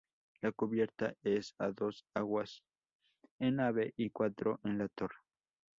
La 0.41 0.51
cubierta 0.51 1.13
es 1.21 1.53
a 1.59 1.69
dos 1.69 2.07
aguas 2.15 2.63
en 3.37 3.57
nave 3.57 3.93
y 3.95 4.09
cuatro 4.09 4.59
en 4.63 4.79
la 4.79 4.87
torre. 4.87 5.17